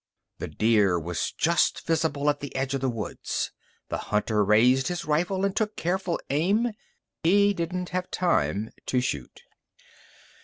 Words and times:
The 0.39 0.47
deer 0.47 0.99
was 0.99 1.31
just 1.31 1.85
visible 1.85 2.27
at 2.31 2.39
the 2.39 2.55
edge 2.55 2.73
of 2.73 2.81
the 2.81 2.89
woods. 2.89 3.51
The 3.89 3.99
hunter 4.09 4.43
raised 4.43 4.87
his 4.87 5.05
rifle, 5.05 5.45
and 5.45 5.55
took 5.55 5.75
careful 5.75 6.19
aim. 6.31 6.71
He 7.21 7.53
didn't 7.53 7.89
have 7.89 8.09
time 8.09 8.71
to 8.87 8.99
shoot. 8.99 9.41